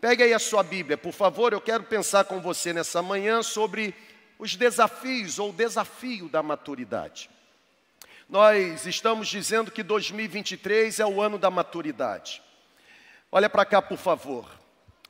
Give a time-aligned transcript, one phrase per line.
[0.00, 3.94] Pegue aí a sua Bíblia, por favor, eu quero pensar com você nessa manhã sobre
[4.38, 7.28] os desafios ou desafio da maturidade.
[8.26, 12.40] Nós estamos dizendo que 2023 é o ano da maturidade.
[13.30, 14.50] Olha para cá, por favor.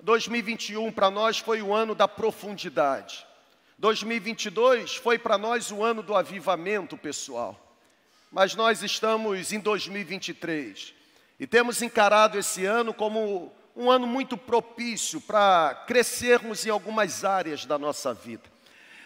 [0.03, 3.25] 2021 para nós foi o ano da profundidade.
[3.79, 7.77] 2022 foi para nós o ano do avivamento pessoal.
[8.33, 10.95] Mas nós estamos em 2023
[11.38, 17.65] e temos encarado esse ano como um ano muito propício para crescermos em algumas áreas
[17.65, 18.43] da nossa vida.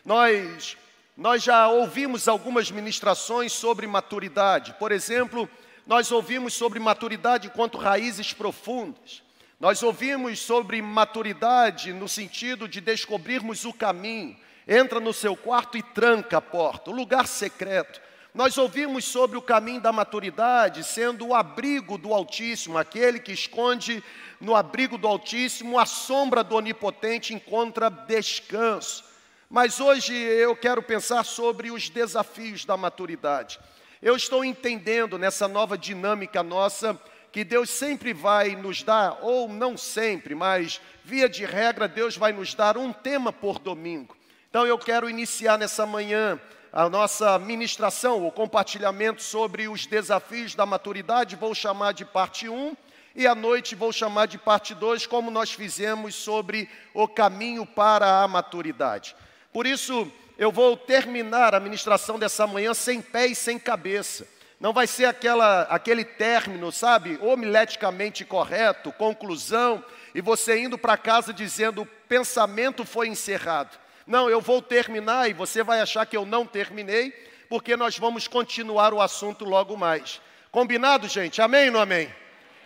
[0.05, 0.77] Nós,
[1.17, 4.75] nós já ouvimos algumas ministrações sobre maturidade.
[4.77, 5.49] Por exemplo,
[5.87, 9.23] nós ouvimos sobre maturidade enquanto raízes profundas.
[9.61, 14.37] Nós ouvimos sobre maturidade no sentido de descobrirmos o caminho.
[14.67, 18.01] Entra no seu quarto e tranca a porta, o lugar secreto.
[18.35, 24.03] Nós ouvimos sobre o caminho da maturidade sendo o abrigo do Altíssimo, aquele que esconde
[24.41, 29.05] no abrigo do Altíssimo a sombra do Onipotente encontra descanso.
[29.49, 33.61] Mas hoje eu quero pensar sobre os desafios da maturidade.
[34.03, 39.77] Eu estou entendendo nessa nova dinâmica nossa que Deus sempre vai nos dar, ou não
[39.77, 44.17] sempre, mas via de regra, Deus vai nos dar um tema por domingo.
[44.51, 46.41] Então eu quero iniciar nessa manhã
[46.77, 52.77] a nossa ministração, o compartilhamento sobre os desafios da maturidade, vou chamar de parte 1,
[53.15, 58.23] e à noite vou chamar de parte 2, como nós fizemos sobre o caminho para
[58.25, 59.15] a maturidade.
[59.53, 64.27] Por isso, eu vou terminar a ministração dessa manhã sem pé e sem cabeça.
[64.59, 69.81] Não vai ser aquela, aquele término, sabe, homileticamente correto, conclusão,
[70.13, 73.84] e você indo para casa dizendo o pensamento foi encerrado.
[74.07, 77.11] Não, eu vou terminar e você vai achar que eu não terminei,
[77.49, 80.21] porque nós vamos continuar o assunto logo mais.
[80.51, 81.41] Combinado, gente?
[81.41, 82.13] Amém ou não amém?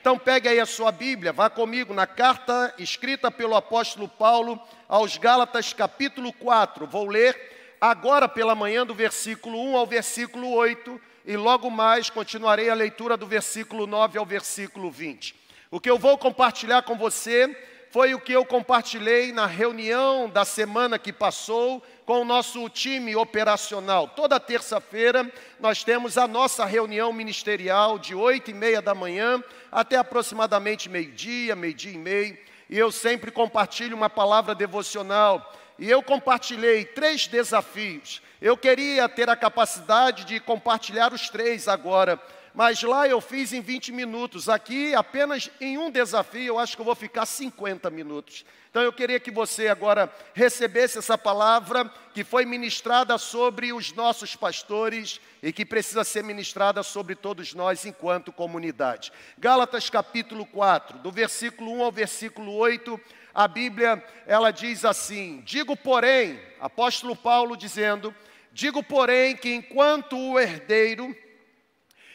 [0.01, 5.17] Então pegue aí a sua Bíblia, vá comigo na carta escrita pelo apóstolo Paulo aos
[5.17, 6.87] Gálatas, capítulo 4.
[6.87, 12.69] Vou ler agora pela manhã do versículo 1 ao versículo 8 e logo mais continuarei
[12.69, 15.37] a leitura do versículo 9 ao versículo 20.
[15.71, 17.55] O que eu vou compartilhar com você
[17.91, 23.17] foi o que eu compartilhei na reunião da semana que passou com o nosso time
[23.17, 24.09] operacional.
[24.09, 29.97] Toda terça-feira nós temos a nossa reunião ministerial de oito e meia da manhã até
[29.97, 32.39] aproximadamente meio-dia, meio-dia e meio.
[32.69, 35.55] E eu sempre compartilho uma palavra devocional.
[35.79, 38.21] E eu compartilhei três desafios.
[38.41, 42.21] Eu queria ter a capacidade de compartilhar os três agora
[42.59, 44.49] mas lá eu fiz em 20 minutos.
[44.49, 48.45] Aqui, apenas em um desafio, eu acho que eu vou ficar 50 minutos.
[48.69, 54.35] Então eu queria que você agora recebesse essa palavra que foi ministrada sobre os nossos
[54.35, 59.13] pastores e que precisa ser ministrada sobre todos nós enquanto comunidade.
[59.39, 63.01] Gálatas capítulo 4, do versículo 1 ao versículo 8,
[63.33, 68.13] a Bíblia, ela diz assim: Digo, porém, apóstolo Paulo dizendo,
[68.53, 71.15] digo, porém, que enquanto o herdeiro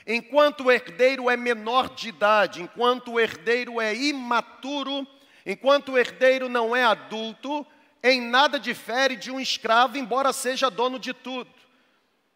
[0.05, 5.07] Enquanto o herdeiro é menor de idade, enquanto o herdeiro é imaturo,
[5.45, 7.65] enquanto o herdeiro não é adulto,
[8.03, 11.49] em nada difere de um escravo, embora seja dono de tudo.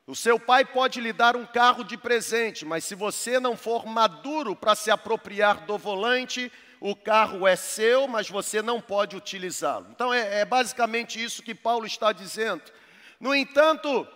[0.06, 3.85] O seu pai pode lhe dar um carro de presente, mas se você não for
[3.85, 9.88] maduro para se apropriar do volante, o carro é seu, mas você não pode utilizá-lo.
[9.91, 12.63] Então é, é basicamente isso que Paulo está dizendo.
[13.19, 14.07] No entanto,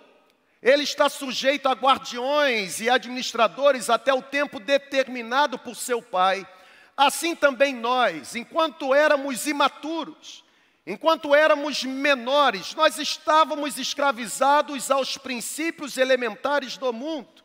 [0.62, 6.48] ele está sujeito a guardiões e administradores até o tempo determinado por seu pai.
[6.96, 10.44] Assim também nós, enquanto éramos imaturos,
[10.86, 17.42] enquanto éramos menores, nós estávamos escravizados aos princípios elementares do mundo.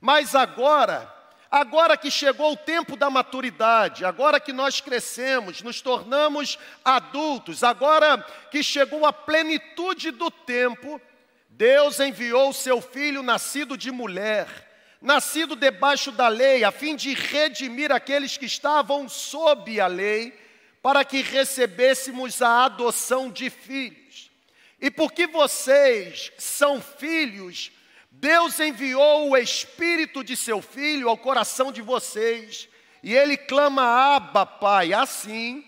[0.00, 1.12] Mas agora,
[1.50, 8.16] agora que chegou o tempo da maturidade, agora que nós crescemos, nos tornamos adultos, agora
[8.50, 10.98] que chegou a plenitude do tempo,
[11.56, 14.46] Deus enviou o seu filho nascido de mulher,
[15.00, 20.38] nascido debaixo da lei, a fim de redimir aqueles que estavam sob a lei,
[20.82, 24.30] para que recebêssemos a adoção de filhos.
[24.78, 27.72] E porque vocês são filhos,
[28.10, 32.68] Deus enviou o espírito de seu filho ao coração de vocês,
[33.02, 34.92] e ele clama: Abba, Pai.
[34.92, 35.64] Assim,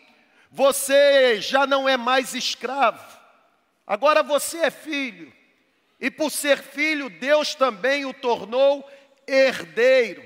[0.50, 3.18] você já não é mais escravo,
[3.86, 5.37] agora você é filho.
[6.00, 8.88] E por ser filho, Deus também o tornou
[9.26, 10.22] herdeiro.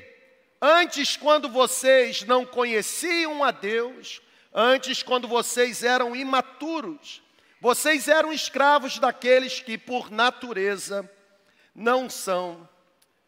[0.60, 4.20] Antes, quando vocês não conheciam a Deus,
[4.52, 7.22] antes, quando vocês eram imaturos,
[7.60, 11.10] vocês eram escravos daqueles que, por natureza,
[11.74, 12.68] não são,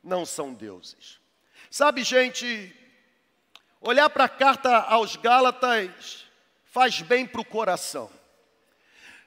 [0.02, 1.18] não são deuses.
[1.70, 2.72] Sabe, gente,
[3.80, 6.24] olhar para a carta aos Gálatas
[6.64, 8.10] faz bem para o coração.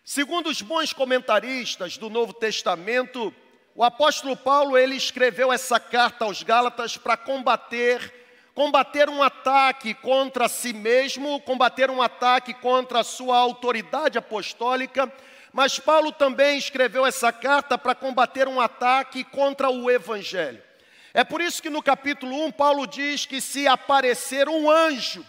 [0.09, 3.35] Segundo os bons comentaristas do Novo Testamento,
[3.75, 8.13] o apóstolo Paulo ele escreveu essa carta aos Gálatas para combater
[8.55, 15.11] combater um ataque contra si mesmo, combater um ataque contra a sua autoridade apostólica,
[15.51, 20.63] mas Paulo também escreveu essa carta para combater um ataque contra o evangelho.
[21.13, 25.25] É por isso que no capítulo 1 Paulo diz que se aparecer um anjo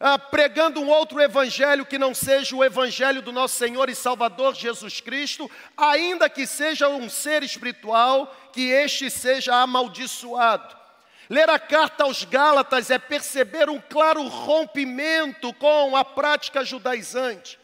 [0.00, 4.54] ah, pregando um outro evangelho que não seja o evangelho do nosso Senhor e Salvador
[4.54, 10.84] Jesus Cristo, ainda que seja um ser espiritual, que este seja amaldiçoado.
[11.28, 17.58] Ler a carta aos Gálatas é perceber um claro rompimento com a prática judaizante.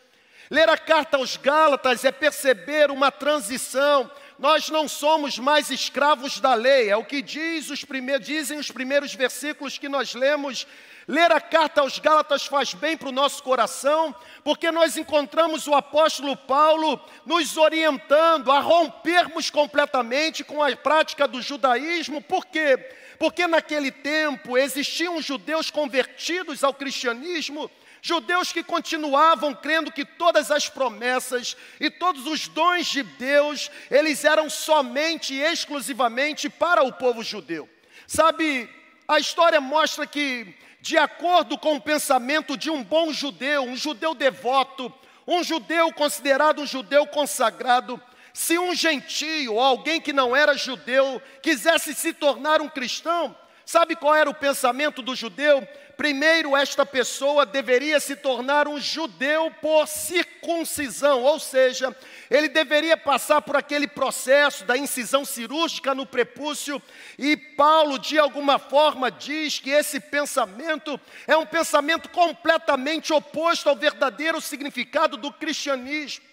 [0.51, 4.11] Ler a carta aos Gálatas é perceber uma transição.
[4.39, 8.71] Nós não somos mais escravos da lei, é o que diz os primeiros, dizem os
[8.71, 10.67] primeiros versículos que nós lemos.
[11.11, 14.15] Ler a carta aos Gálatas faz bem para o nosso coração,
[14.45, 21.43] porque nós encontramos o apóstolo Paulo nos orientando a rompermos completamente com a prática do
[21.43, 22.79] judaísmo, por quê?
[23.19, 27.69] Porque naquele tempo existiam judeus convertidos ao cristianismo,
[28.01, 34.25] judeus que continuavam crendo que todas as promessas e todos os dons de Deus, eles
[34.25, 37.69] eram somente e exclusivamente para o povo judeu.
[38.07, 38.71] Sabe,
[39.09, 44.15] a história mostra que, de acordo com o pensamento de um bom judeu, um judeu
[44.15, 44.93] devoto,
[45.27, 48.01] um judeu considerado um judeu consagrado,
[48.33, 53.37] se um gentio, alguém que não era judeu, quisesse se tornar um cristão,
[53.71, 55.67] sabe qual era o pensamento do judeu?
[55.97, 61.97] Primeiro, esta pessoa deveria se tornar um judeu por circuncisão, ou seja,
[62.29, 66.83] ele deveria passar por aquele processo da incisão cirúrgica no prepúcio,
[67.17, 73.77] e Paulo, de alguma forma, diz que esse pensamento é um pensamento completamente oposto ao
[73.77, 76.25] verdadeiro significado do cristianismo.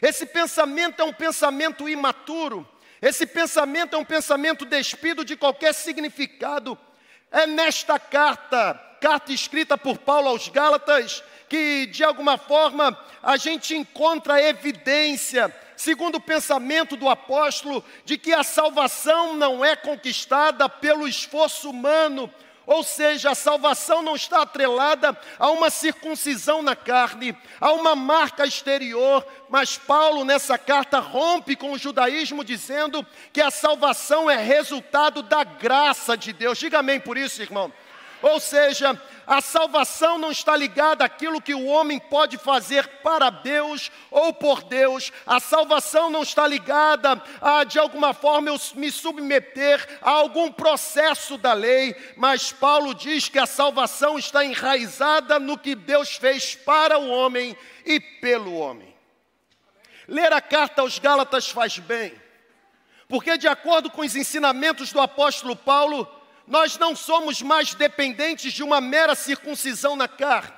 [0.00, 2.66] Esse pensamento é um pensamento imaturo.
[3.02, 6.78] Esse pensamento é um pensamento despido de qualquer significado.
[7.30, 13.74] É nesta carta, carta escrita por Paulo aos Gálatas, que de alguma forma a gente
[13.74, 21.06] encontra evidência, segundo o pensamento do apóstolo, de que a salvação não é conquistada pelo
[21.06, 22.32] esforço humano,
[22.66, 28.44] ou seja, a salvação não está atrelada a uma circuncisão na carne, a uma marca
[28.44, 35.22] exterior, mas Paulo nessa carta rompe com o judaísmo dizendo que a salvação é resultado
[35.22, 36.58] da graça de Deus.
[36.58, 37.72] Diga amém por isso, irmão.
[38.22, 43.90] Ou seja, a salvação não está ligada àquilo que o homem pode fazer para Deus
[44.10, 45.12] ou por Deus.
[45.26, 51.36] A salvação não está ligada a, de alguma forma, eu me submeter a algum processo
[51.36, 51.96] da lei.
[52.16, 57.56] Mas Paulo diz que a salvação está enraizada no que Deus fez para o homem
[57.84, 58.94] e pelo homem.
[60.08, 62.14] Ler a carta aos Gálatas faz bem,
[63.08, 66.08] porque, de acordo com os ensinamentos do apóstolo Paulo,
[66.46, 70.54] nós não somos mais dependentes de uma mera circuncisão na carne.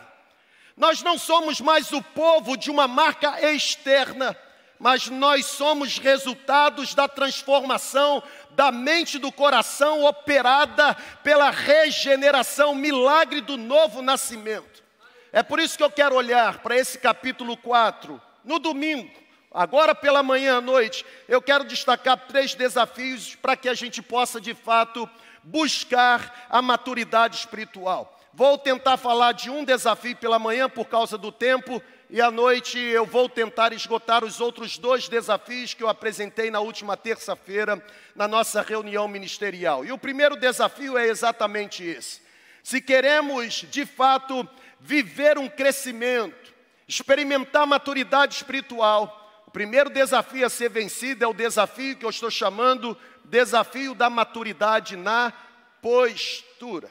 [0.77, 4.37] Nós não somos mais o povo de uma marca externa,
[4.79, 10.95] mas nós somos resultados da transformação da mente do coração operada
[11.25, 14.85] pela regeneração, milagre do novo nascimento.
[15.33, 19.11] É por isso que eu quero olhar para esse capítulo 4, no domingo,
[19.53, 24.41] agora pela manhã à noite, eu quero destacar três desafios para que a gente possa
[24.41, 25.09] de fato
[25.49, 28.15] buscar a maturidade espiritual.
[28.33, 32.79] Vou tentar falar de um desafio pela manhã por causa do tempo, e à noite
[32.79, 37.83] eu vou tentar esgotar os outros dois desafios que eu apresentei na última terça-feira
[38.15, 39.85] na nossa reunião ministerial.
[39.85, 42.21] E o primeiro desafio é exatamente esse.
[42.63, 44.47] Se queremos, de fato,
[44.79, 46.55] viver um crescimento,
[46.87, 52.31] experimentar maturidade espiritual, o primeiro desafio a ser vencido é o desafio que eu estou
[52.31, 52.97] chamando
[53.29, 55.33] desafio da maturidade na
[55.81, 56.91] postura.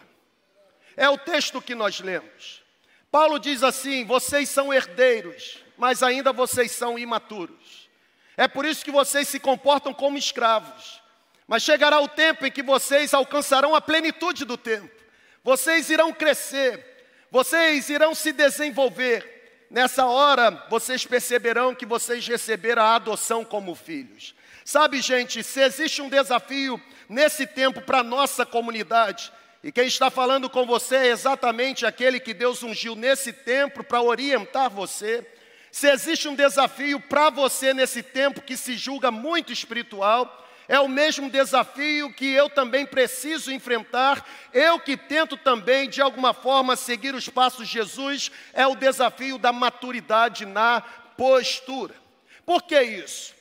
[0.96, 2.64] É o texto que nós lemos.
[3.12, 7.90] Paulo diz assim: vocês são herdeiros, mas ainda vocês são imaturos.
[8.36, 11.02] É por isso que vocês se comportam como escravos.
[11.48, 14.92] Mas chegará o tempo em que vocês alcançarão a plenitude do tempo.
[15.44, 16.86] Vocês irão crescer,
[17.32, 19.66] vocês irão se desenvolver.
[19.70, 24.36] Nessa hora, vocês perceberão que vocês receberam a adoção como filhos.
[24.68, 29.32] Sabe, gente, se existe um desafio nesse tempo para a nossa comunidade,
[29.64, 34.02] e quem está falando com você é exatamente aquele que Deus ungiu nesse tempo para
[34.02, 35.26] orientar você.
[35.72, 40.90] Se existe um desafio para você nesse tempo que se julga muito espiritual, é o
[40.90, 47.16] mesmo desafio que eu também preciso enfrentar, eu que tento também, de alguma forma, seguir
[47.16, 50.82] os passos de Jesus, é o desafio da maturidade na
[51.16, 51.96] postura.
[52.46, 53.37] Por que isso?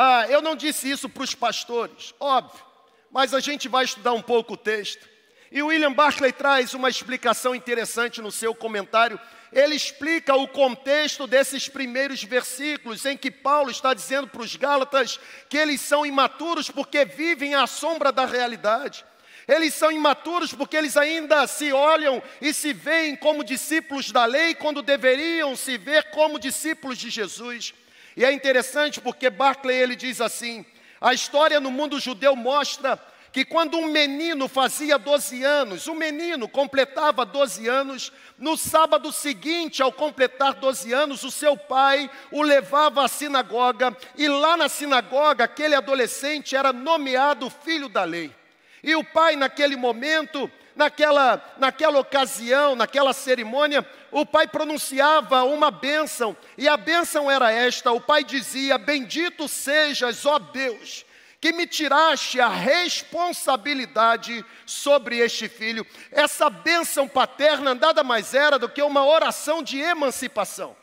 [0.00, 2.64] Ah, eu não disse isso para os pastores, óbvio,
[3.10, 5.04] mas a gente vai estudar um pouco o texto.
[5.50, 9.18] E William Barclay traz uma explicação interessante no seu comentário.
[9.50, 15.18] Ele explica o contexto desses primeiros versículos em que Paulo está dizendo para os Gálatas
[15.48, 19.04] que eles são imaturos porque vivem à sombra da realidade.
[19.48, 24.54] Eles são imaturos porque eles ainda se olham e se veem como discípulos da lei,
[24.54, 27.72] quando deveriam se ver como discípulos de Jesus.
[28.18, 30.66] E é interessante porque Barclay ele diz assim:
[31.00, 36.48] a história no mundo judeu mostra que quando um menino fazia 12 anos, um menino
[36.48, 43.04] completava 12 anos, no sábado seguinte, ao completar 12 anos, o seu pai o levava
[43.04, 48.34] à sinagoga, e lá na sinagoga, aquele adolescente era nomeado filho da lei.
[48.82, 56.36] E o pai, naquele momento, naquela, naquela ocasião, naquela cerimônia, o pai pronunciava uma bênção,
[56.56, 61.04] e a bênção era esta: o pai dizia: Bendito sejas, ó Deus,
[61.40, 65.84] que me tiraste a responsabilidade sobre este filho.
[66.12, 70.76] Essa bênção paterna nada mais era do que uma oração de emancipação.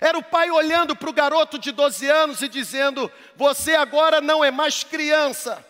[0.00, 4.44] Era o pai olhando para o garoto de 12 anos e dizendo: Você agora não
[4.44, 5.66] é mais criança,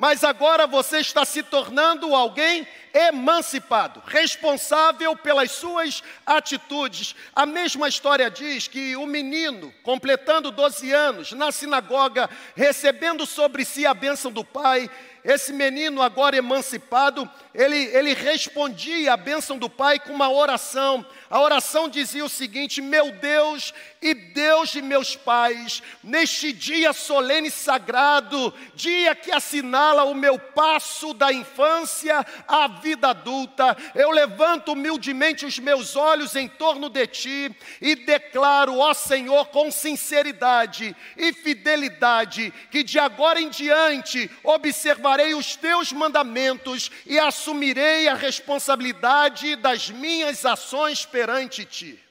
[0.00, 7.14] mas agora você está se tornando alguém emancipado, responsável pelas suas atitudes.
[7.36, 13.84] A mesma história diz que o menino, completando 12 anos, na sinagoga, recebendo sobre si
[13.84, 14.88] a bênção do pai,
[15.22, 21.04] esse menino agora emancipado, ele, ele respondia à bênção do pai com uma oração.
[21.30, 23.72] A oração dizia o seguinte: Meu Deus
[24.02, 30.40] e Deus de meus pais, neste dia solene e sagrado, dia que assinala o meu
[30.40, 37.06] passo da infância à vida adulta, eu levanto humildemente os meus olhos em torno de
[37.06, 45.34] ti e declaro, ó Senhor, com sinceridade e fidelidade, que de agora em diante observarei
[45.34, 52.02] os teus mandamentos e assumirei a responsabilidade das minhas ações perante ti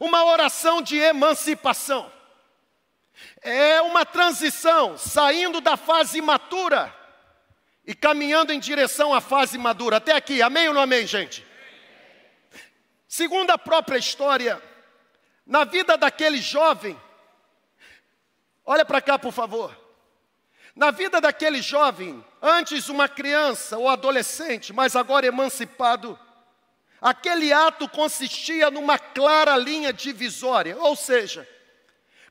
[0.00, 2.10] uma oração de emancipação.
[3.42, 6.94] É uma transição, saindo da fase imatura
[7.84, 9.96] e caminhando em direção à fase madura.
[9.96, 11.44] Até aqui, amém ou não amém, gente?
[13.06, 14.62] Segundo a própria história,
[15.44, 16.98] na vida daquele jovem,
[18.64, 19.76] olha para cá, por favor.
[20.74, 26.18] Na vida daquele jovem, antes uma criança ou adolescente, mas agora emancipado,
[27.00, 31.48] Aquele ato consistia numa clara linha divisória, ou seja,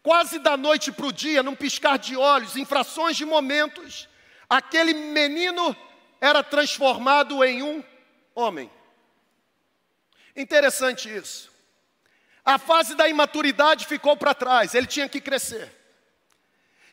[0.04, 4.10] quase da noite para o dia, num piscar de olhos, em frações de momentos,
[4.50, 5.76] aquele menino
[6.20, 7.84] era transformado em um
[8.36, 8.70] homem.
[10.36, 11.52] Interessante isso.
[12.44, 15.74] A fase da imaturidade ficou para trás, ele tinha que crescer.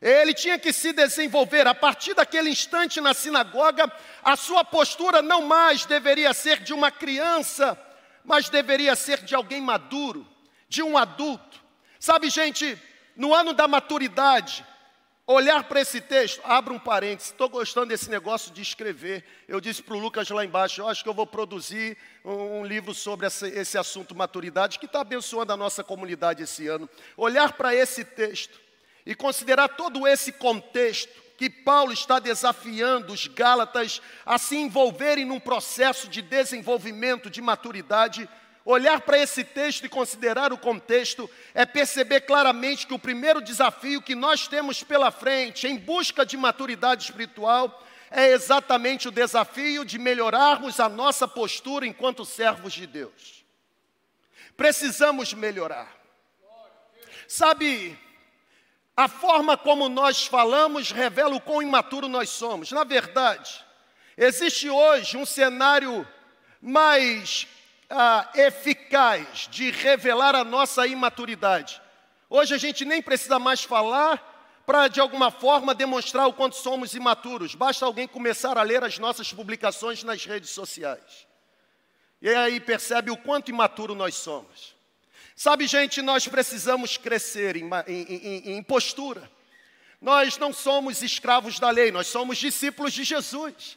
[0.05, 1.67] Ele tinha que se desenvolver.
[1.67, 3.91] A partir daquele instante na sinagoga,
[4.23, 7.79] a sua postura não mais deveria ser de uma criança,
[8.23, 10.29] mas deveria ser de alguém maduro,
[10.69, 11.59] de um adulto.
[11.99, 12.79] Sabe, gente,
[13.17, 14.63] no ano da maturidade,
[15.27, 19.25] olhar para esse texto, abra um parênteses, estou gostando desse negócio de escrever.
[19.49, 22.65] Eu disse para o Lucas lá embaixo, eu acho que eu vou produzir um, um
[22.67, 26.91] livro sobre esse, esse assunto maturidade, que está abençoando a nossa comunidade esse ano.
[27.17, 28.64] Olhar para esse texto
[29.07, 35.41] e considerar todo esse contexto que Paulo está desafiando os Gálatas a se envolverem num
[35.41, 38.29] processo de desenvolvimento, de maturidade,
[38.65, 44.01] olhar para esse texto e considerar o contexto é perceber claramente que o primeiro desafio
[44.01, 49.99] que nós temos pela frente em busca de maturidade espiritual é exatamente o desafio de
[49.99, 53.45] melhorarmos a nossa postura enquanto servos de Deus.
[54.57, 55.93] Precisamos melhorar.
[57.27, 57.99] Sabe,
[58.97, 62.71] a forma como nós falamos revela o quão imaturo nós somos.
[62.71, 63.65] Na verdade,
[64.17, 66.07] existe hoje um cenário
[66.61, 67.47] mais
[67.91, 71.83] ah, eficaz de revelar a nossa imaturidade.
[72.31, 74.33] Hoje a gente nem precisa mais falar
[74.65, 77.55] para, de alguma forma, demonstrar o quanto somos imaturos.
[77.55, 81.27] Basta alguém começar a ler as nossas publicações nas redes sociais.
[82.23, 84.74] E aí percebe o quanto imaturo nós somos.
[85.37, 89.29] Sabe, gente, nós precisamos crescer em, em, em, em postura.
[90.01, 93.77] Nós não somos escravos da lei, nós somos discípulos de Jesus.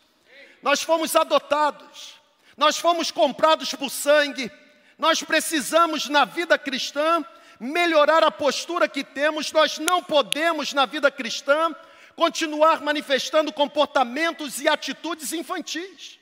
[0.61, 2.15] Nós fomos adotados,
[2.55, 4.51] nós fomos comprados por sangue.
[4.97, 7.23] Nós precisamos, na vida cristã,
[7.59, 11.73] melhorar a postura que temos, nós não podemos, na vida cristã,
[12.15, 16.19] continuar manifestando comportamentos e atitudes infantis.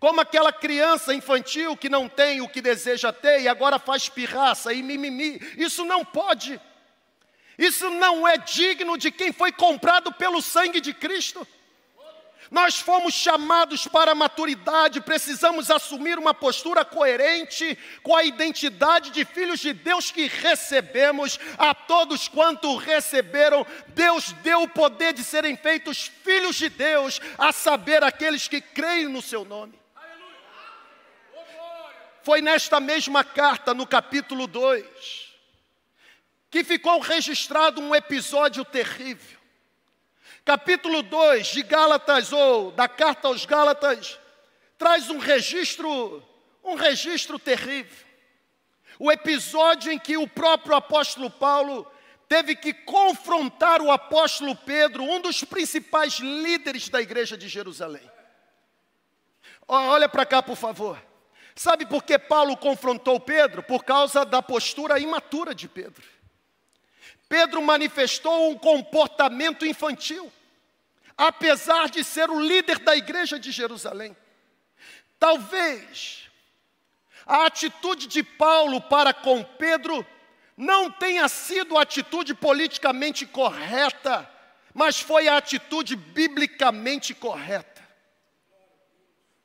[0.00, 4.72] Como aquela criança infantil que não tem o que deseja ter e agora faz pirraça
[4.72, 5.38] e mimimi.
[5.58, 6.58] Isso não pode.
[7.58, 11.46] Isso não é digno de quem foi comprado pelo sangue de Cristo.
[12.50, 19.24] Nós fomos chamados para a maturidade, precisamos assumir uma postura coerente com a identidade de
[19.24, 21.38] filhos de Deus que recebemos.
[21.58, 27.52] A todos quanto receberam, Deus deu o poder de serem feitos filhos de Deus, a
[27.52, 29.78] saber, aqueles que creem no seu nome.
[32.30, 35.34] Foi nesta mesma carta, no capítulo 2,
[36.48, 39.36] que ficou registrado um episódio terrível.
[40.44, 44.16] Capítulo 2 de Gálatas, ou da carta aos Gálatas,
[44.78, 46.22] traz um registro,
[46.62, 48.06] um registro terrível.
[48.96, 51.84] O episódio em que o próprio apóstolo Paulo
[52.28, 58.08] teve que confrontar o apóstolo Pedro, um dos principais líderes da igreja de Jerusalém.
[59.66, 61.09] Olha para cá, por favor.
[61.60, 63.62] Sabe por que Paulo confrontou Pedro?
[63.62, 66.02] Por causa da postura imatura de Pedro.
[67.28, 70.32] Pedro manifestou um comportamento infantil
[71.18, 74.16] apesar de ser o líder da igreja de Jerusalém.
[75.18, 76.30] Talvez
[77.26, 80.06] a atitude de Paulo para com Pedro
[80.56, 84.26] não tenha sido a atitude politicamente correta,
[84.72, 87.69] mas foi a atitude biblicamente correta.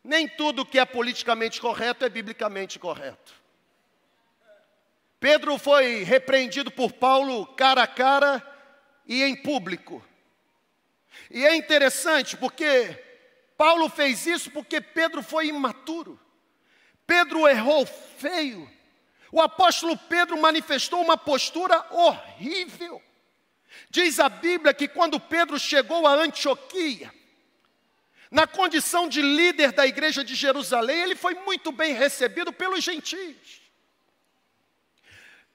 [0.06, 3.34] Nem tudo que é politicamente correto é biblicamente correto.
[5.20, 8.40] Pedro foi repreendido por Paulo cara a cara
[9.08, 10.06] e em público.
[11.32, 13.04] E é interessante porque
[13.58, 16.20] Paulo fez isso porque Pedro foi imaturo.
[17.08, 18.72] Pedro errou feio.
[19.32, 23.02] O apóstolo Pedro manifestou uma postura horrível.
[23.90, 27.12] Diz a Bíblia que quando Pedro chegou a Antioquia,
[28.36, 33.62] na condição de líder da igreja de Jerusalém, ele foi muito bem recebido pelos gentios.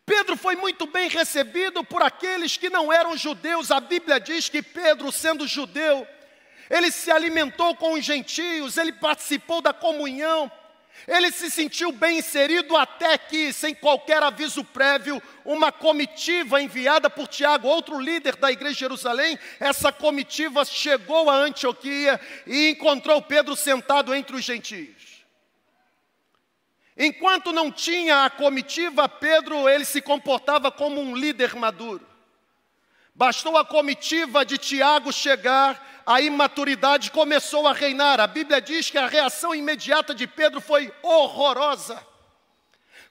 [0.07, 3.71] Pedro foi muito bem recebido por aqueles que não eram judeus.
[3.71, 6.09] A Bíblia diz que Pedro, sendo judeu,
[6.71, 10.51] ele se alimentou com os gentios, ele participou da comunhão,
[11.07, 17.27] ele se sentiu bem inserido até que, sem qualquer aviso prévio, uma comitiva enviada por
[17.27, 23.57] Tiago, outro líder da igreja de Jerusalém, essa comitiva chegou a Antioquia e encontrou Pedro
[23.57, 25.25] sentado entre os gentios.
[26.97, 32.07] Enquanto não tinha a comitiva, Pedro ele se comportava como um líder maduro.
[33.15, 38.19] Bastou a comitiva de Tiago chegar, a imaturidade começou a reinar.
[38.19, 42.05] A Bíblia diz que a reação imediata de Pedro foi horrorosa.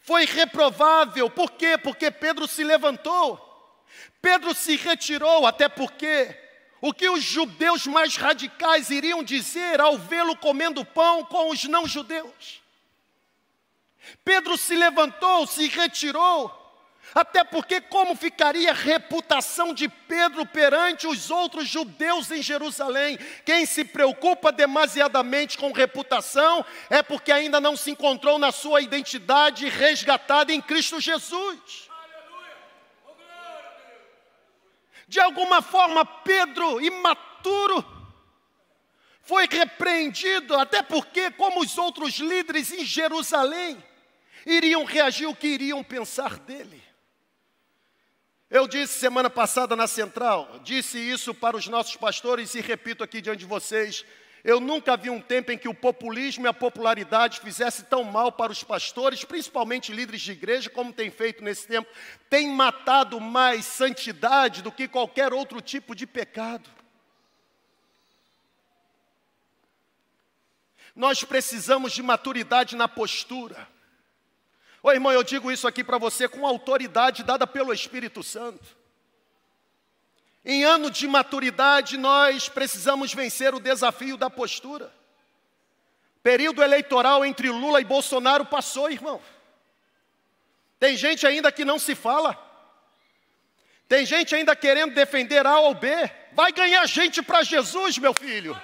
[0.01, 1.29] Foi reprovável.
[1.29, 1.77] Por quê?
[1.77, 3.39] Porque Pedro se levantou.
[4.21, 6.37] Pedro se retirou, até porque
[6.81, 12.61] o que os judeus mais radicais iriam dizer ao vê-lo comendo pão com os não-judeus?
[14.25, 16.53] Pedro se levantou, se retirou,
[17.13, 23.17] até porque como ficaria a reputação de Pedro perante os outros judeus em Jerusalém?
[23.45, 29.67] Quem se preocupa demasiadamente com reputação é porque ainda não se encontrou na sua identidade
[29.67, 31.89] resgatada em Cristo Jesus.
[35.07, 37.83] De alguma forma, Pedro, imaturo,
[39.23, 43.83] foi repreendido, até porque, como os outros líderes em Jerusalém,
[44.45, 46.88] iriam reagir o que iriam pensar dele.
[48.49, 53.21] Eu disse semana passada na central, disse isso para os nossos pastores e repito aqui
[53.21, 54.03] diante de vocês.
[54.43, 58.31] Eu nunca vi um tempo em que o populismo e a popularidade fizesse tão mal
[58.31, 61.87] para os pastores, principalmente líderes de igreja, como tem feito nesse tempo.
[62.27, 66.67] Tem matado mais santidade do que qualquer outro tipo de pecado.
[70.95, 73.67] Nós precisamos de maturidade na postura.
[74.81, 78.77] Ô irmão, eu digo isso aqui para você com autoridade dada pelo Espírito Santo.
[80.43, 84.91] Em ano de maturidade, nós precisamos vencer o desafio da postura.
[86.23, 89.21] Período eleitoral entre Lula e Bolsonaro passou, irmão.
[90.79, 92.37] Tem gente ainda que não se fala.
[93.87, 95.89] Tem gente ainda querendo defender A ou B.
[96.33, 98.59] Vai ganhar gente para Jesus, meu filho.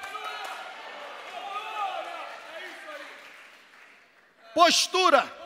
[4.53, 5.44] Postura.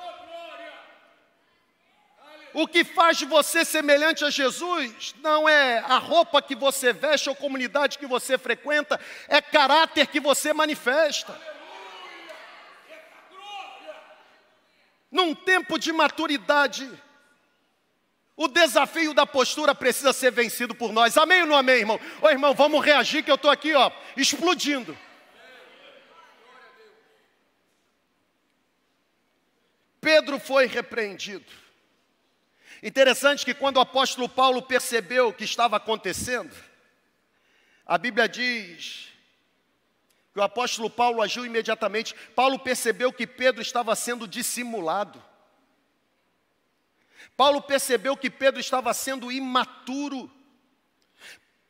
[2.54, 7.36] O que faz você semelhante a Jesus não é a roupa que você veste ou
[7.36, 11.40] comunidade que você frequenta, é caráter que você manifesta.
[15.12, 16.90] Num tempo de maturidade,
[18.42, 21.18] O desafio da postura precisa ser vencido por nós.
[21.18, 22.00] Amém ou não amém, irmão?
[22.22, 24.98] Ô irmão, vamos reagir que eu estou aqui, ó, explodindo.
[30.00, 31.52] Pedro foi repreendido.
[32.82, 36.56] Interessante que quando o apóstolo Paulo percebeu o que estava acontecendo,
[37.86, 39.10] a Bíblia diz
[40.34, 42.16] que o apóstolo Paulo agiu imediatamente.
[42.36, 45.22] Paulo percebeu que Pedro estava sendo dissimulado.
[47.36, 50.32] Paulo percebeu que Pedro estava sendo imaturo.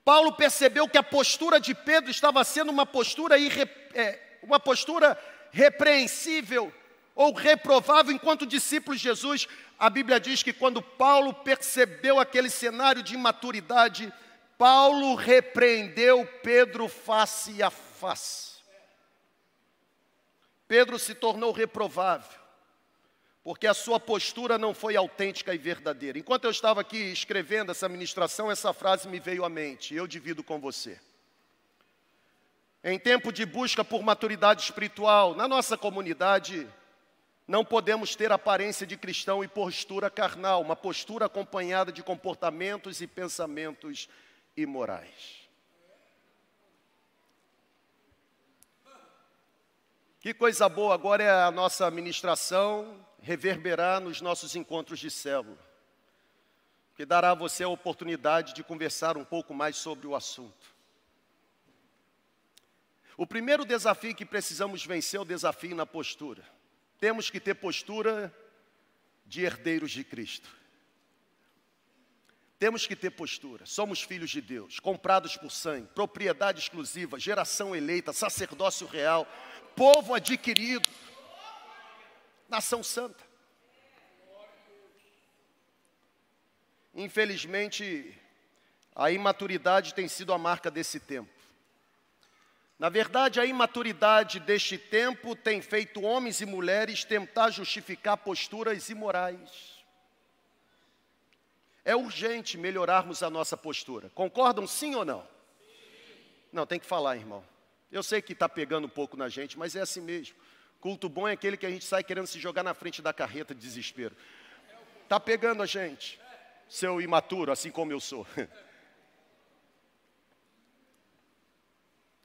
[0.03, 5.17] Paulo percebeu que a postura de Pedro estava sendo uma postura, irre, é, uma postura
[5.51, 6.73] repreensível
[7.15, 9.47] ou reprovável enquanto discípulo de Jesus.
[9.79, 14.11] A Bíblia diz que quando Paulo percebeu aquele cenário de imaturidade,
[14.57, 18.59] Paulo repreendeu Pedro face a face.
[20.67, 22.37] Pedro se tornou reprovável,
[23.41, 26.19] porque a sua postura não foi autêntica e verdadeira.
[26.19, 30.43] Enquanto eu estava aqui escrevendo essa ministração, essa frase me veio à mente, eu divido
[30.43, 30.99] com você.
[32.83, 36.67] Em tempo de busca por maturidade espiritual, na nossa comunidade,
[37.49, 43.07] não podemos ter aparência de cristão e postura carnal, uma postura acompanhada de comportamentos e
[43.07, 44.07] pensamentos
[44.55, 45.49] imorais.
[50.19, 55.57] Que coisa boa agora é a nossa ministração reverberar nos nossos encontros de célula,
[56.95, 60.75] que dará a você a oportunidade de conversar um pouco mais sobre o assunto.
[63.17, 66.58] O primeiro desafio que precisamos vencer é o desafio na postura.
[66.99, 68.33] Temos que ter postura
[69.25, 70.49] de herdeiros de Cristo.
[72.57, 73.65] Temos que ter postura.
[73.65, 79.25] Somos filhos de Deus, comprados por sangue, propriedade exclusiva, geração eleita, sacerdócio real,
[79.77, 80.89] povo adquirido,
[82.49, 83.23] nação santa.
[86.93, 88.13] Infelizmente,
[88.93, 91.38] a imaturidade tem sido a marca desse tempo.
[92.79, 99.77] Na verdade, a imaturidade deste tempo tem feito homens e mulheres tentar justificar posturas imorais.
[101.83, 104.09] É urgente melhorarmos a nossa postura.
[104.15, 105.27] Concordam sim ou não?
[106.53, 107.43] Não, tem que falar, irmão.
[107.91, 110.37] Eu sei que está pegando um pouco na gente, mas é assim mesmo.
[110.79, 113.53] Culto bom é aquele que a gente sai querendo se jogar na frente da carreta
[113.53, 114.15] de desespero.
[115.03, 116.17] Está pegando a gente,
[116.69, 118.25] seu imaturo, assim como eu sou.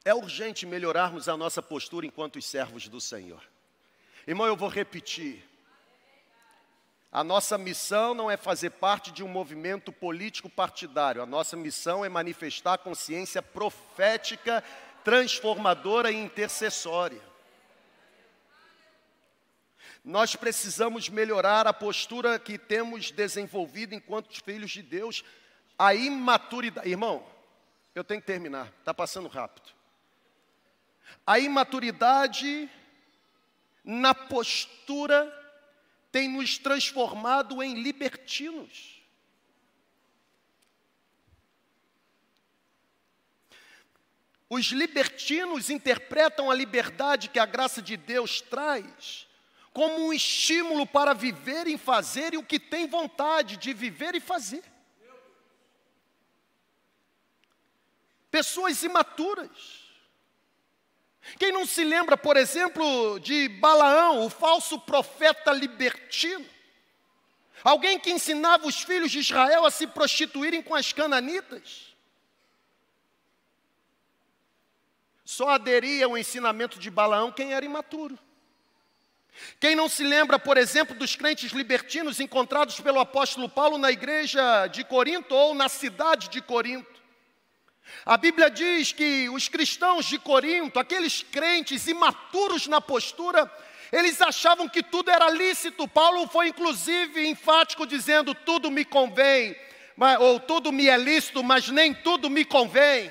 [0.05, 3.43] É urgente melhorarmos a nossa postura enquanto os servos do Senhor.
[4.27, 5.43] Irmão, eu vou repetir.
[7.11, 11.23] A nossa missão não é fazer parte de um movimento político partidário.
[11.23, 14.63] A nossa missão é manifestar consciência profética,
[15.03, 17.23] transformadora e intercessória.
[20.05, 25.25] Nós precisamos melhorar a postura que temos desenvolvido enquanto filhos de Deus.
[25.79, 26.91] A imaturidade.
[26.91, 27.25] Irmão,
[27.95, 29.74] eu tenho que terminar, está passando rápido.
[31.27, 32.69] A imaturidade
[33.83, 35.33] na postura
[36.13, 39.03] tem nos transformado em libertinos.
[44.49, 49.27] Os libertinos interpretam a liberdade que a graça de Deus traz
[49.73, 54.63] como um estímulo para viver e fazer o que tem vontade de viver e fazer.
[58.31, 59.84] Pessoas imaturas
[61.39, 66.45] quem não se lembra, por exemplo, de Balaão, o falso profeta libertino?
[67.63, 71.95] Alguém que ensinava os filhos de Israel a se prostituírem com as cananitas?
[75.25, 78.19] Só aderia ao ensinamento de Balaão quem era imaturo.
[79.59, 84.67] Quem não se lembra, por exemplo, dos crentes libertinos encontrados pelo apóstolo Paulo na igreja
[84.69, 86.94] de Corinto ou na cidade de Corinto?
[88.05, 93.51] A Bíblia diz que os cristãos de Corinto, aqueles crentes imaturos na postura,
[93.93, 95.87] eles achavam que tudo era lícito.
[95.87, 99.57] Paulo foi inclusive enfático dizendo: tudo me convém,
[100.21, 103.11] ou tudo me é lícito, mas nem tudo me convém.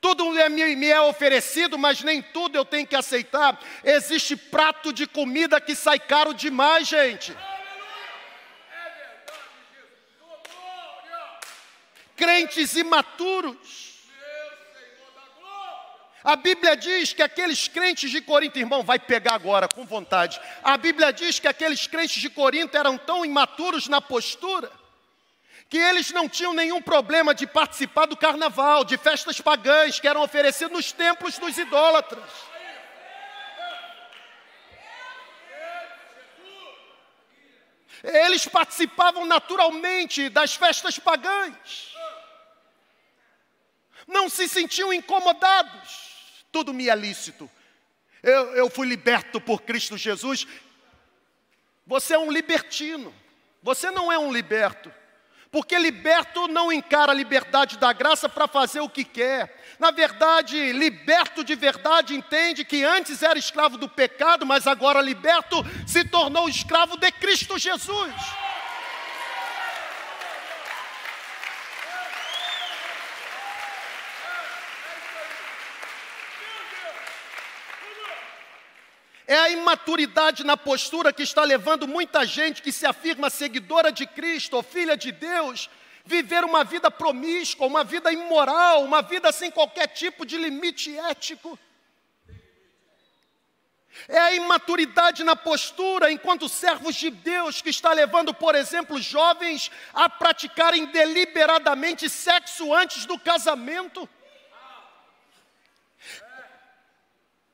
[0.00, 3.58] Tudo me é oferecido, mas nem tudo eu tenho que aceitar.
[3.82, 7.34] Existe prato de comida que sai caro demais, gente.
[12.16, 13.94] Crentes imaturos.
[16.22, 20.40] A Bíblia diz que aqueles crentes de Corinto, irmão, vai pegar agora com vontade.
[20.62, 24.72] A Bíblia diz que aqueles crentes de Corinto eram tão imaturos na postura
[25.68, 30.22] que eles não tinham nenhum problema de participar do carnaval, de festas pagãs que eram
[30.22, 32.30] oferecidas nos templos dos idólatras.
[38.02, 41.94] Eles participavam naturalmente das festas pagãs.
[44.06, 46.44] Não se sentiam incomodados.
[46.52, 47.50] Tudo me é lícito.
[48.22, 50.46] Eu, eu fui liberto por Cristo Jesus.
[51.86, 53.14] Você é um libertino.
[53.62, 54.92] Você não é um liberto.
[55.50, 59.62] Porque liberto não encara a liberdade da graça para fazer o que quer.
[59.78, 65.64] Na verdade, liberto de verdade entende que antes era escravo do pecado, mas agora liberto
[65.86, 68.12] se tornou escravo de Cristo Jesus.
[79.34, 84.06] É a imaturidade na postura que está levando muita gente que se afirma seguidora de
[84.06, 85.68] Cristo ou filha de Deus,
[86.04, 91.58] viver uma vida promíscua, uma vida imoral, uma vida sem qualquer tipo de limite ético.
[94.08, 99.68] É a imaturidade na postura enquanto servos de Deus que está levando, por exemplo, jovens
[99.92, 104.08] a praticarem deliberadamente sexo antes do casamento.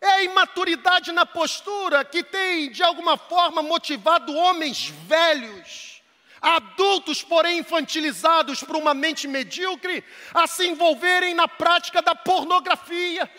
[0.00, 6.02] É a imaturidade na postura que tem, de alguma forma, motivado homens velhos,
[6.40, 13.30] adultos, porém infantilizados por uma mente medíocre, a se envolverem na prática da pornografia.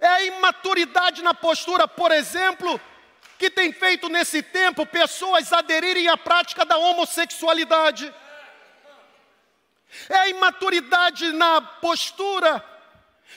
[0.00, 2.80] É a imaturidade na postura, por exemplo,
[3.38, 8.12] que tem feito nesse tempo pessoas aderirem à prática da homossexualidade.
[10.08, 12.64] É a imaturidade na postura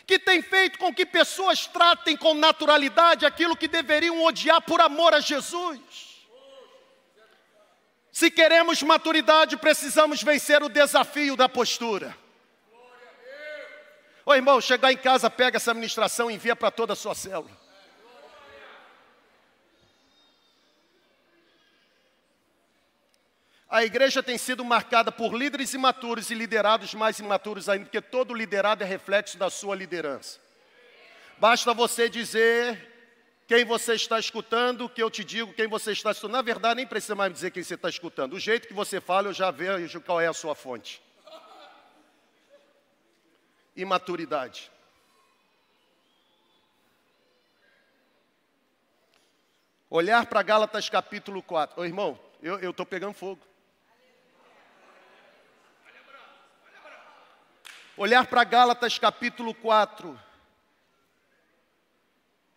[0.06, 5.14] que tem feito com que pessoas tratem com naturalidade aquilo que deveriam odiar por amor
[5.14, 5.80] a Jesus.
[8.12, 12.16] Se queremos maturidade, precisamos vencer o desafio da postura.
[14.26, 17.61] Ô irmão, chegar em casa, pega essa ministração e envia para toda a sua célula.
[23.72, 28.34] A igreja tem sido marcada por líderes imaturos e liderados mais imaturos ainda, porque todo
[28.34, 30.42] liderado é reflexo da sua liderança.
[31.38, 32.90] Basta você dizer
[33.48, 36.34] quem você está escutando, que eu te digo quem você está escutando.
[36.34, 38.34] Na verdade, nem precisa mais dizer quem você está escutando.
[38.34, 41.02] O jeito que você fala, eu já vejo qual é a sua fonte.
[43.74, 44.70] Imaturidade.
[49.90, 51.80] Olhar para Gálatas capítulo 4.
[51.80, 53.51] Ô irmão, eu estou pegando fogo.
[58.02, 60.20] Olhar para Gálatas capítulo 4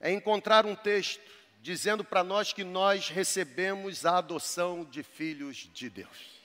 [0.00, 1.20] é encontrar um texto
[1.61, 6.40] dizendo para nós que nós recebemos a adoção de filhos de Deus.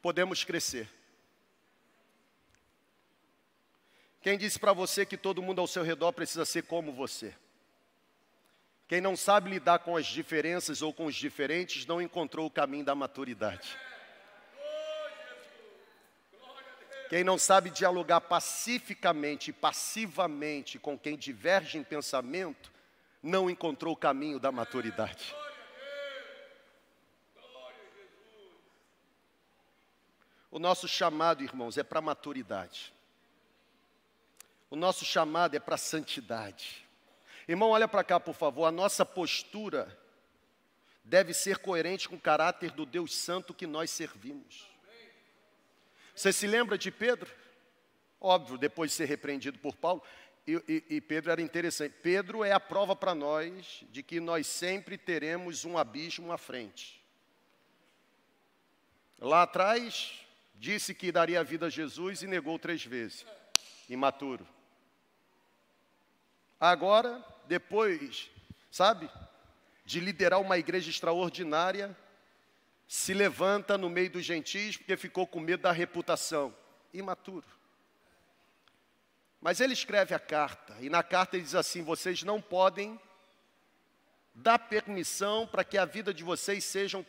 [0.00, 0.88] Podemos crescer.
[4.20, 7.34] Quem disse para você que todo mundo ao seu redor precisa ser como você?
[8.88, 12.86] Quem não sabe lidar com as diferenças ou com os diferentes não encontrou o caminho
[12.86, 13.78] da maturidade.
[17.10, 22.72] Quem não sabe dialogar pacificamente e passivamente com quem diverge em pensamento,
[23.22, 25.34] não encontrou o caminho da maturidade.
[30.50, 32.92] O nosso chamado, irmãos, é para maturidade.
[34.70, 36.87] O nosso chamado é para santidade.
[37.48, 38.66] Irmão, olha para cá, por favor.
[38.66, 39.98] A nossa postura
[41.02, 44.68] deve ser coerente com o caráter do Deus Santo que nós servimos.
[46.14, 47.34] Você se lembra de Pedro?
[48.20, 50.02] Óbvio, depois de ser repreendido por Paulo.
[50.46, 51.94] E, e, e Pedro era interessante.
[52.02, 57.02] Pedro é a prova para nós de que nós sempre teremos um abismo à frente.
[59.18, 60.20] Lá atrás,
[60.54, 63.24] disse que daria a vida a Jesus e negou três vezes.
[63.88, 64.46] Imaturo.
[66.60, 68.30] Agora, depois,
[68.70, 69.10] sabe,
[69.84, 71.96] de liderar uma igreja extraordinária,
[72.86, 76.54] se levanta no meio dos gentis porque ficou com medo da reputação.
[76.92, 77.46] Imaturo.
[79.40, 83.00] Mas ele escreve a carta, e na carta ele diz assim: vocês não podem
[84.34, 87.04] dar permissão para que a vida de vocês sejam,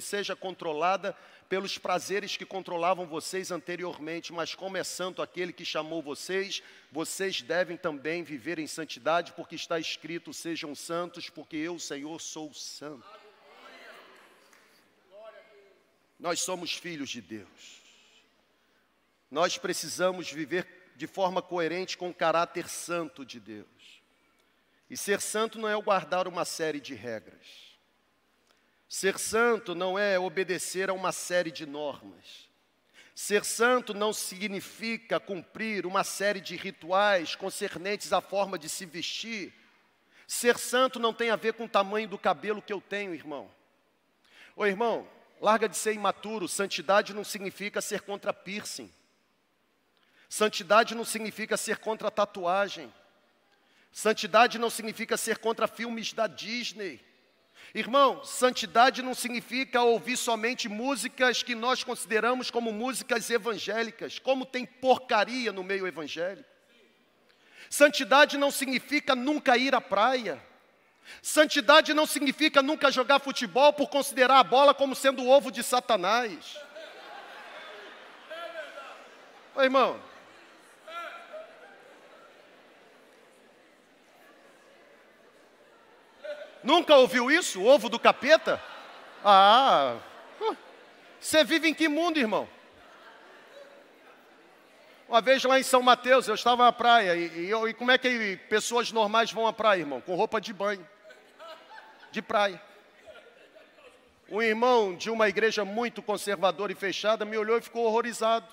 [0.00, 1.16] seja controlada
[1.48, 7.42] pelos prazeres que controlavam vocês anteriormente, mas como é santo aquele que chamou vocês, vocês
[7.42, 13.04] devem também viver em santidade, porque está escrito: sejam santos, porque eu, Senhor, sou santo.
[16.18, 17.78] Nós somos filhos de Deus.
[19.30, 23.77] Nós precisamos viver de forma coerente com o caráter santo de Deus.
[24.90, 27.68] E ser santo não é guardar uma série de regras.
[28.88, 32.48] Ser santo não é obedecer a uma série de normas.
[33.14, 39.52] Ser santo não significa cumprir uma série de rituais concernentes à forma de se vestir.
[40.26, 43.50] Ser santo não tem a ver com o tamanho do cabelo que eu tenho, irmão.
[44.54, 45.06] Ô irmão,
[45.40, 46.48] larga de ser imaturo.
[46.48, 48.90] Santidade não significa ser contra piercing.
[50.28, 52.92] Santidade não significa ser contra tatuagem.
[53.92, 57.00] Santidade não significa ser contra filmes da Disney.
[57.74, 64.64] Irmão, santidade não significa ouvir somente músicas que nós consideramos como músicas evangélicas, como tem
[64.64, 66.48] porcaria no meio evangélico.
[67.68, 70.42] Santidade não significa nunca ir à praia.
[71.20, 75.62] Santidade não significa nunca jogar futebol por considerar a bola como sendo o ovo de
[75.62, 76.58] Satanás.
[79.54, 80.00] Ô, irmão,
[86.68, 87.62] Nunca ouviu isso?
[87.62, 88.62] O ovo do capeta?
[89.24, 89.96] Ah,
[91.18, 92.46] você vive em que mundo, irmão?
[95.08, 97.96] Uma vez lá em São Mateus, eu estava na praia, e, e, e como é
[97.96, 100.02] que pessoas normais vão à praia, irmão?
[100.02, 100.86] Com roupa de banho,
[102.12, 102.60] de praia.
[104.28, 108.46] Um irmão de uma igreja muito conservadora e fechada me olhou e ficou horrorizado.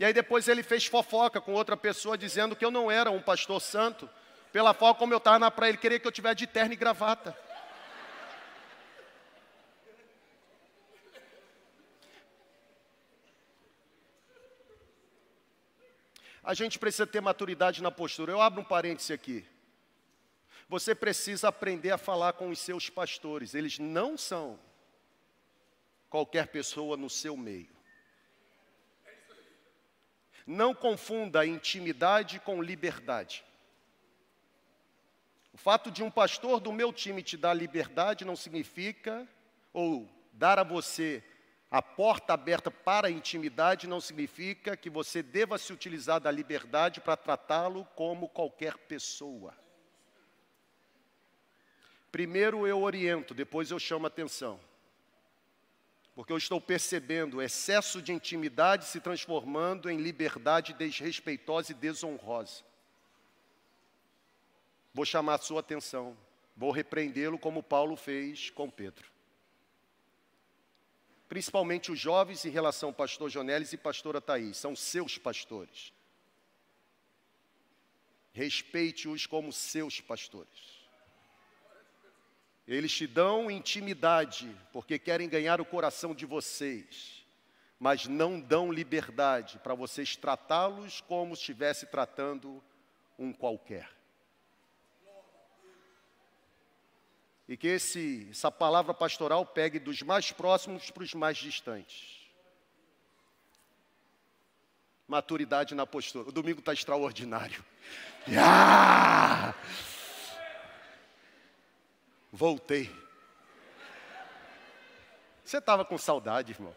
[0.00, 3.22] E aí depois ele fez fofoca com outra pessoa dizendo que eu não era um
[3.22, 4.10] pastor santo,
[4.56, 6.76] pela forma como eu estava na praia, ele queria que eu tivesse de terno e
[6.76, 7.36] gravata.
[16.42, 18.32] A gente precisa ter maturidade na postura.
[18.32, 19.46] Eu abro um parêntese aqui.
[20.70, 23.54] Você precisa aprender a falar com os seus pastores.
[23.54, 24.58] Eles não são
[26.08, 27.76] qualquer pessoa no seu meio.
[30.46, 33.44] Não confunda intimidade com liberdade.
[35.56, 39.26] O fato de um pastor do meu time te dar liberdade não significa,
[39.72, 41.24] ou dar a você
[41.70, 47.00] a porta aberta para a intimidade, não significa que você deva se utilizar da liberdade
[47.00, 49.54] para tratá-lo como qualquer pessoa.
[52.12, 54.60] Primeiro eu oriento, depois eu chamo atenção.
[56.14, 62.62] Porque eu estou percebendo o excesso de intimidade se transformando em liberdade desrespeitosa e desonrosa.
[64.96, 66.16] Vou chamar a sua atenção,
[66.56, 69.10] vou repreendê-lo como Paulo fez com Pedro.
[71.28, 75.92] Principalmente os jovens em relação ao pastor Jonelis e pastora Thaís, são seus pastores.
[78.32, 80.88] Respeite-os como seus pastores.
[82.66, 87.22] Eles te dão intimidade, porque querem ganhar o coração de vocês,
[87.78, 92.64] mas não dão liberdade para vocês tratá-los como se estivesse tratando
[93.18, 93.95] um qualquer.
[97.48, 102.16] E que esse, essa palavra pastoral pegue dos mais próximos para os mais distantes.
[105.06, 106.28] Maturidade na postura.
[106.28, 107.64] O domingo está extraordinário.
[108.26, 109.54] Yeah!
[112.32, 112.90] Voltei.
[115.44, 116.74] Você estava com saudade, irmão.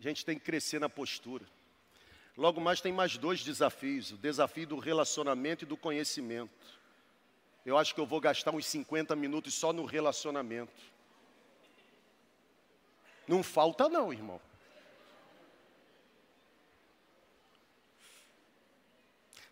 [0.00, 1.46] A gente tem que crescer na postura.
[2.36, 6.50] Logo mais tem mais dois desafios: o desafio do relacionamento e do conhecimento.
[7.64, 10.72] Eu acho que eu vou gastar uns 50 minutos só no relacionamento.
[13.28, 14.40] Não falta, não, irmão.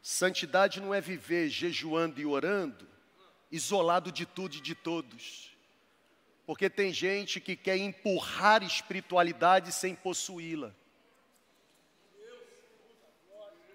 [0.02, 2.88] Santidade não é viver jejuando e orando,
[3.52, 5.54] isolado de tudo e de todos.
[6.44, 10.74] Porque tem gente que quer empurrar espiritualidade sem possuí-la.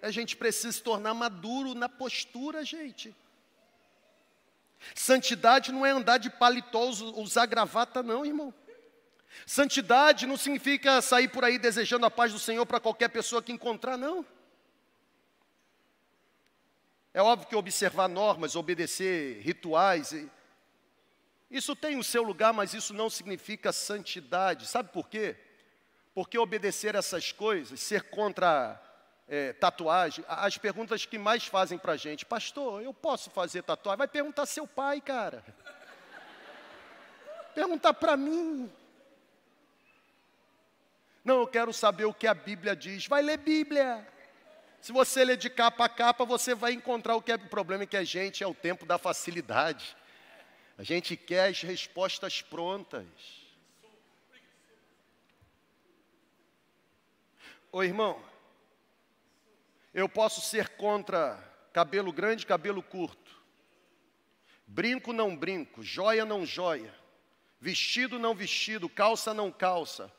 [0.06, 3.14] A gente precisa se tornar maduro na postura, gente.
[4.94, 8.54] Santidade não é andar de paletó, usar gravata, não, irmão.
[9.44, 13.52] Santidade não significa sair por aí desejando a paz do Senhor para qualquer pessoa que
[13.52, 14.24] encontrar, não.
[17.12, 20.14] É óbvio que observar normas, obedecer rituais,
[21.50, 24.66] isso tem o seu lugar, mas isso não significa santidade.
[24.66, 25.36] Sabe por quê?
[26.14, 28.80] Porque obedecer essas coisas, ser contra
[29.28, 33.98] é, tatuagem, as perguntas que mais fazem para a gente, pastor, eu posso fazer tatuagem?
[33.98, 35.44] Vai perguntar seu pai, cara.
[37.54, 38.70] Perguntar para mim.
[41.24, 43.06] Não, eu quero saber o que a Bíblia diz.
[43.06, 44.06] Vai ler Bíblia.
[44.80, 47.82] Se você ler de capa a capa, você vai encontrar o que é o problema
[47.82, 49.96] é que a gente é o tempo da facilidade.
[50.78, 53.06] A gente quer as respostas prontas.
[57.72, 58.22] Ô irmão,
[59.96, 61.42] eu posso ser contra
[61.72, 63.34] cabelo grande, cabelo curto.
[64.66, 65.82] Brinco, não brinco.
[65.82, 66.94] Joia, não joia.
[67.58, 70.12] vestido não vestido, calça não calça.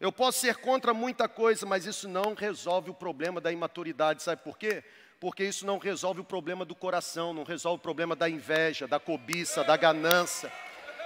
[0.00, 4.42] Eu posso ser contra muita coisa, mas isso não resolve o problema da imaturidade, sabe
[4.42, 4.82] por quê?
[5.20, 8.98] Porque isso não resolve o problema do coração, não resolve o problema da inveja, da
[8.98, 10.52] cobiça, da ganância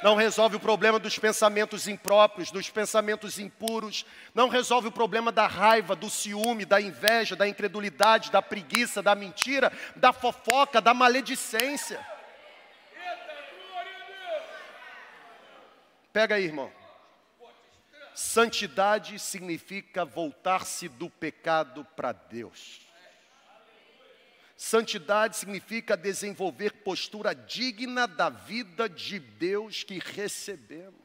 [0.03, 5.47] não resolve o problema dos pensamentos impróprios, dos pensamentos impuros, não resolve o problema da
[5.47, 12.05] raiva, do ciúme, da inveja, da incredulidade, da preguiça, da mentira, da fofoca, da maledicência.
[16.13, 16.73] Pega aí, irmão.
[18.15, 22.86] Santidade significa voltar-se do pecado para Deus.
[24.57, 30.97] Santidade significa desenvolver postura digna da vida de Deus que recebemos.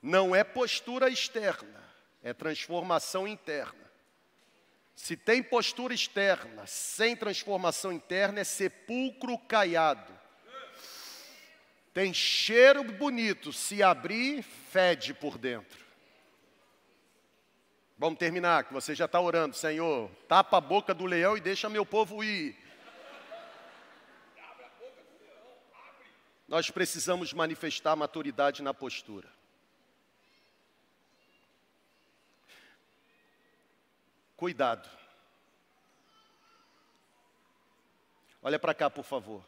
[0.00, 1.84] Não é postura externa,
[2.22, 3.82] é transformação interna.
[4.96, 10.12] Se tem postura externa sem transformação interna, é sepulcro caiado.
[11.92, 15.84] Tem cheiro bonito, se abrir, fede por dentro.
[18.02, 21.68] Vamos terminar, que você já está orando, Senhor, tapa a boca do leão e deixa
[21.68, 22.58] meu povo ir.
[26.48, 29.28] Nós precisamos manifestar maturidade na postura.
[34.36, 34.90] Cuidado.
[38.42, 39.44] Olha para cá, por favor.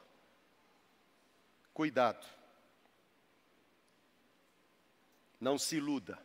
[1.72, 2.24] Cuidado.
[5.40, 6.16] Não se iluda.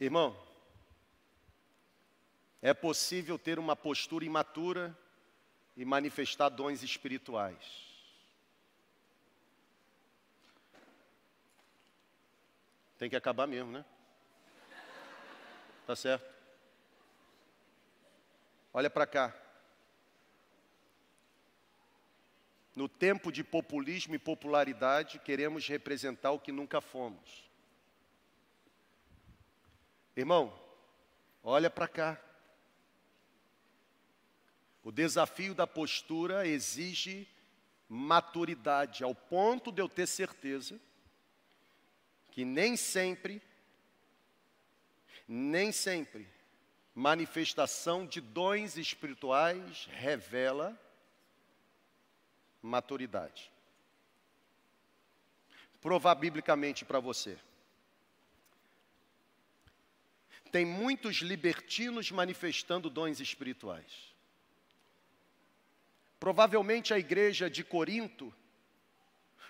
[0.00, 0.36] Irmão,
[2.60, 4.96] é possível ter uma postura imatura
[5.76, 7.84] e manifestar dons espirituais.
[12.98, 13.84] Tem que acabar mesmo, né?
[15.86, 16.32] Tá certo?
[18.72, 19.34] Olha para cá.
[22.74, 27.44] No tempo de populismo e popularidade, queremos representar o que nunca fomos.
[30.16, 30.52] Irmão,
[31.42, 32.20] olha para cá.
[34.82, 37.26] O desafio da postura exige
[37.88, 40.78] maturidade, ao ponto de eu ter certeza
[42.30, 43.40] que nem sempre,
[45.28, 46.28] nem sempre,
[46.92, 50.76] manifestação de dons espirituais revela
[52.60, 53.52] maturidade.
[55.80, 57.38] Provar biblicamente para você.
[60.54, 64.14] Tem muitos libertinos manifestando dons espirituais.
[66.20, 68.32] Provavelmente a igreja de Corinto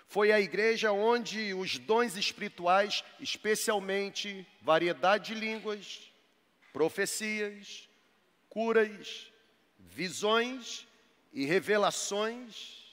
[0.07, 6.11] foi a igreja onde os dons espirituais, especialmente variedade de línguas,
[6.73, 7.87] profecias,
[8.49, 9.31] curas,
[9.77, 10.87] visões
[11.31, 12.84] e revelações,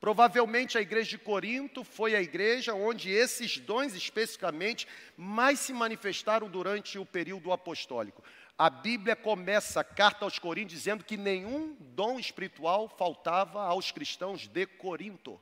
[0.00, 4.86] Provavelmente a igreja de Corinto foi a igreja onde esses dons especificamente
[5.16, 8.22] mais se manifestaram durante o período apostólico.
[8.56, 14.46] A Bíblia começa a carta aos Coríntios dizendo que nenhum dom espiritual faltava aos cristãos
[14.46, 15.40] de Corinto.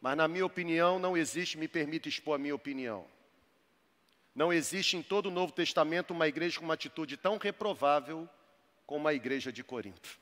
[0.00, 3.04] Mas, na minha opinião, não existe, me permita expor a minha opinião.
[4.32, 8.28] Não existe em todo o Novo Testamento uma igreja com uma atitude tão reprovável
[8.88, 10.18] como a igreja de Corinto.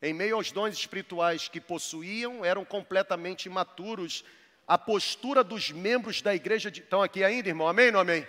[0.00, 4.24] Em meio aos dons espirituais que possuíam, eram completamente imaturos.
[4.64, 6.80] A postura dos membros da igreja de.
[6.80, 7.66] Estão aqui ainda, irmão?
[7.66, 8.24] Amém ou amém?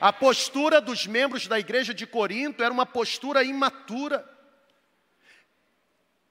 [0.00, 4.24] A postura dos membros da igreja de Corinto era uma postura imatura.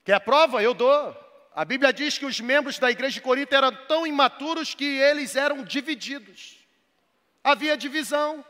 [0.02, 0.62] Quer a prova?
[0.62, 1.14] Eu dou.
[1.54, 5.36] A Bíblia diz que os membros da igreja de Corinto eram tão imaturos que eles
[5.36, 6.56] eram divididos.
[7.44, 8.42] Havia divisão.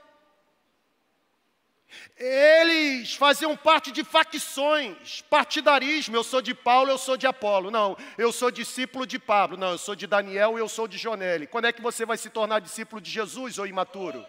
[2.17, 6.17] Eles faziam parte de facções, partidarismo.
[6.17, 7.71] Eu sou de Paulo, eu sou de Apolo.
[7.71, 9.57] Não, eu sou discípulo de Pablo.
[9.57, 11.47] Não, eu sou de Daniel, eu sou de Jonelli.
[11.47, 14.25] Quando é que você vai se tornar discípulo de Jesus ou imaturo?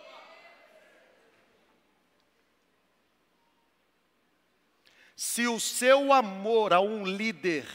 [5.15, 7.65] Se o seu amor a um líder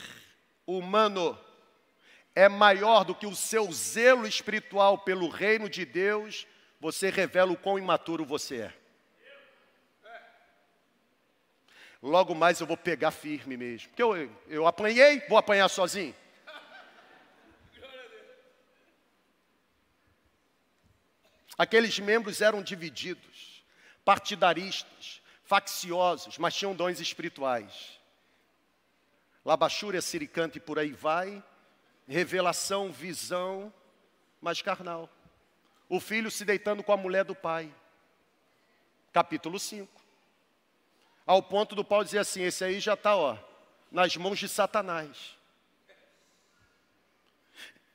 [0.66, 1.38] humano
[2.34, 6.46] é maior do que o seu zelo espiritual pelo reino de Deus,
[6.80, 8.83] você revela o quão imaturo você é.
[12.04, 13.88] Logo mais eu vou pegar firme mesmo.
[13.88, 16.14] Porque eu, eu apanhei, vou apanhar sozinho.
[21.56, 23.64] Aqueles membros eram divididos,
[24.04, 27.98] partidaristas, facciosos, mas tinham dons espirituais.
[29.44, 31.42] Labachúria, siricante e por aí vai,
[32.08, 33.72] revelação, visão,
[34.40, 35.08] mas carnal.
[35.88, 37.72] O filho se deitando com a mulher do pai.
[39.12, 40.03] capítulo 5.
[41.26, 43.36] Ao ponto do Paulo dizer assim: esse aí já está, ó,
[43.90, 45.34] nas mãos de Satanás.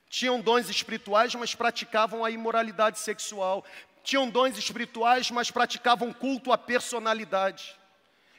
[0.10, 3.64] Tinham dons espirituais, mas praticavam a imoralidade sexual.
[4.04, 7.78] Tinham dons espirituais, mas praticavam culto à personalidade.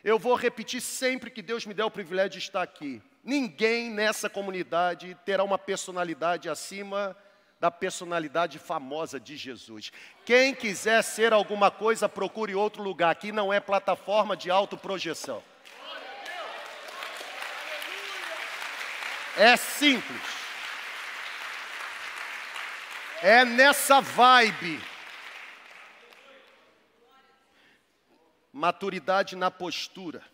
[0.03, 3.01] Eu vou repetir sempre que Deus me der o privilégio de estar aqui.
[3.23, 7.17] Ninguém nessa comunidade terá uma personalidade acima
[7.61, 9.93] da personalidade famosa de Jesus.
[10.25, 13.11] Quem quiser ser alguma coisa, procure outro lugar.
[13.11, 15.43] Aqui não é plataforma de autoprojeção.
[19.37, 20.23] É simples.
[23.23, 24.81] É nessa vibe.
[28.51, 30.25] Maturidade na postura.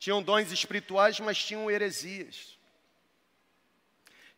[0.00, 2.55] Tinham dons espirituais, mas tinham heresias.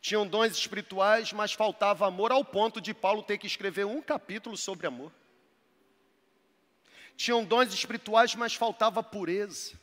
[0.01, 4.55] Tinham dons espirituais, mas faltava amor, ao ponto de Paulo ter que escrever um capítulo
[4.55, 5.11] sobre amor.
[7.17, 9.77] Tinham dons espirituais, mas faltava pureza.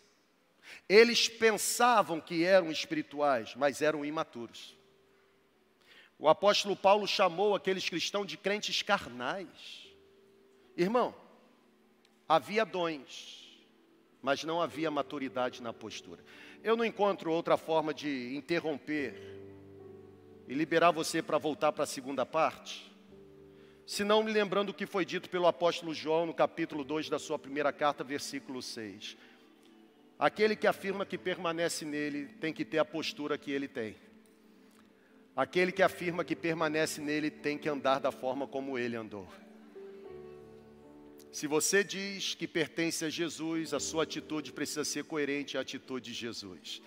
[0.88, 4.74] Eles pensavam que eram espirituais, mas eram imaturos.
[6.18, 9.86] O apóstolo Paulo chamou aqueles cristãos de crentes carnais.
[10.74, 11.14] Irmão,
[12.26, 13.60] havia dons,
[14.22, 16.24] mas não havia maturidade na postura.
[16.64, 19.46] Eu não encontro outra forma de interromper
[20.48, 22.92] e liberar você para voltar para a segunda parte,
[23.86, 27.20] se não me lembrando o que foi dito pelo apóstolo João no capítulo 2 da
[27.20, 29.16] sua primeira carta, versículo 6.
[30.18, 33.94] Aquele que afirma que permanece nele tem que ter a postura que ele tem.
[35.36, 39.28] Aquele que afirma que permanece nele tem que andar da forma como ele andou.
[41.30, 46.10] Se você diz que pertence a Jesus, a sua atitude precisa ser coerente à atitude
[46.10, 46.82] de Jesus.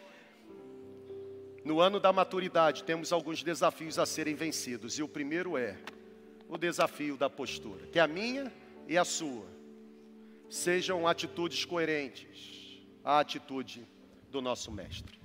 [1.64, 5.78] No ano da maturidade, temos alguns desafios a serem vencidos, e o primeiro é
[6.48, 8.52] o desafio da postura, que a minha
[8.88, 9.46] e a sua
[10.50, 13.88] sejam atitudes coerentes à atitude
[14.32, 15.19] do nosso Mestre.